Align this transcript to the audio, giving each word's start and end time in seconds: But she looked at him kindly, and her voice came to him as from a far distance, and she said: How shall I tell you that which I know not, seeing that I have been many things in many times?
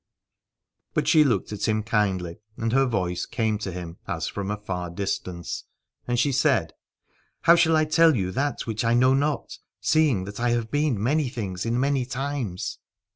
But 0.95 1.07
she 1.07 1.23
looked 1.23 1.53
at 1.53 1.67
him 1.67 1.83
kindly, 1.83 2.39
and 2.57 2.73
her 2.73 2.87
voice 2.87 3.27
came 3.27 3.59
to 3.59 3.71
him 3.71 3.99
as 4.07 4.25
from 4.27 4.49
a 4.49 4.57
far 4.57 4.89
distance, 4.89 5.65
and 6.07 6.17
she 6.19 6.31
said: 6.31 6.73
How 7.41 7.55
shall 7.55 7.75
I 7.77 7.85
tell 7.85 8.15
you 8.15 8.31
that 8.31 8.65
which 8.65 8.83
I 8.83 8.95
know 8.95 9.13
not, 9.13 9.59
seeing 9.79 10.23
that 10.23 10.39
I 10.39 10.49
have 10.49 10.71
been 10.71 10.99
many 10.99 11.29
things 11.29 11.67
in 11.67 11.79
many 11.79 12.07
times? 12.07 12.79